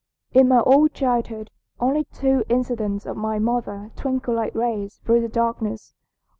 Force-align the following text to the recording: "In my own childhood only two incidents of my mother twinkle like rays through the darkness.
"In 0.31 0.47
my 0.47 0.63
own 0.65 0.89
childhood 0.89 1.51
only 1.79 2.05
two 2.05 2.43
incidents 2.49 3.05
of 3.05 3.15
my 3.17 3.37
mother 3.37 3.91
twinkle 3.95 4.33
like 4.33 4.55
rays 4.55 4.99
through 5.05 5.21
the 5.21 5.29
darkness. 5.29 5.93